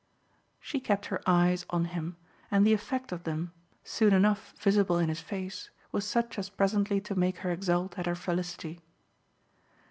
She 0.59 0.79
kept 0.79 1.05
her 1.13 1.21
eyes 1.27 1.63
on 1.69 1.85
him, 1.85 2.17
and 2.49 2.65
the 2.65 2.73
effect 2.73 3.11
of 3.11 3.23
them, 3.23 3.51
soon 3.83 4.15
enough 4.15 4.55
visible 4.57 4.97
in 4.97 5.09
his 5.09 5.19
face, 5.21 5.69
was 5.91 6.05
such 6.07 6.39
as 6.39 6.49
presently 6.49 6.99
to 7.01 7.13
make 7.13 7.37
her 7.45 7.51
exult 7.51 7.99
at 7.99 8.07
her 8.07 8.15
felicity. 8.15 8.81